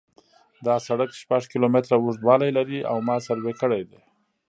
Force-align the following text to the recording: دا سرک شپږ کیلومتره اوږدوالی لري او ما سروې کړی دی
دا 0.65 0.75
سرک 0.87 1.09
شپږ 1.21 1.41
کیلومتره 1.51 1.95
اوږدوالی 1.97 2.49
لري 2.57 2.79
او 2.91 2.97
ما 3.07 3.15
سروې 3.25 3.53
کړی 3.61 3.81
دی 3.89 3.99